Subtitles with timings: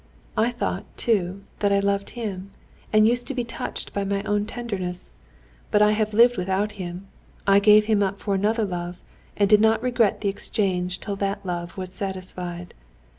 [0.35, 2.49] "I thought, too, that I loved him,
[2.91, 5.13] and used to be touched by my own tenderness.
[5.69, 7.05] But I have lived without him,
[7.45, 8.99] I gave him up for another love,
[9.37, 12.73] and did not regret the exchange till that love was satisfied."